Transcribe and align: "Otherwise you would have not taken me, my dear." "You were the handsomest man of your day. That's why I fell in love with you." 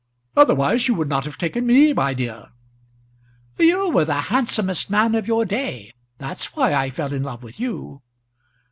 "Otherwise 0.35 0.87
you 0.87 0.95
would 0.95 1.11
have 1.11 1.25
not 1.27 1.39
taken 1.39 1.67
me, 1.67 1.93
my 1.93 2.15
dear." 2.15 2.47
"You 3.59 3.91
were 3.91 4.03
the 4.03 4.15
handsomest 4.33 4.89
man 4.89 5.13
of 5.13 5.27
your 5.27 5.45
day. 5.45 5.93
That's 6.17 6.55
why 6.55 6.73
I 6.73 6.89
fell 6.89 7.13
in 7.13 7.21
love 7.21 7.43
with 7.43 7.59
you." 7.59 8.01